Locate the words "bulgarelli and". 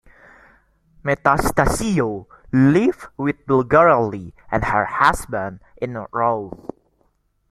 3.45-4.65